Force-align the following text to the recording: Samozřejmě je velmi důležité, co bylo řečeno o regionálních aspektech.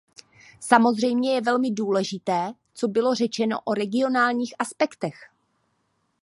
Samozřejmě 0.59 1.33
je 1.35 1.41
velmi 1.41 1.71
důležité, 1.71 2.53
co 2.73 2.87
bylo 2.87 3.15
řečeno 3.15 3.61
o 3.61 3.73
regionálních 3.73 4.53
aspektech. 4.59 5.15